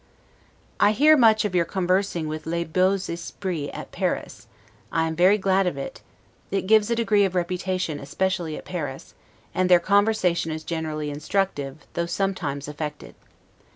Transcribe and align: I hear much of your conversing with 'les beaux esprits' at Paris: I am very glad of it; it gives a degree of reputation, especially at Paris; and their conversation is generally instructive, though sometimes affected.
I 0.79 0.93
hear 0.93 1.15
much 1.15 1.45
of 1.45 1.53
your 1.53 1.63
conversing 1.63 2.27
with 2.27 2.47
'les 2.47 2.63
beaux 2.63 2.95
esprits' 3.07 3.69
at 3.71 3.91
Paris: 3.91 4.47
I 4.91 5.05
am 5.05 5.15
very 5.15 5.37
glad 5.37 5.67
of 5.67 5.77
it; 5.77 6.01
it 6.49 6.63
gives 6.65 6.89
a 6.89 6.95
degree 6.95 7.23
of 7.23 7.35
reputation, 7.35 7.99
especially 7.99 8.57
at 8.57 8.65
Paris; 8.65 9.13
and 9.53 9.69
their 9.69 9.79
conversation 9.79 10.51
is 10.51 10.63
generally 10.63 11.11
instructive, 11.11 11.85
though 11.93 12.07
sometimes 12.07 12.67
affected. 12.67 13.13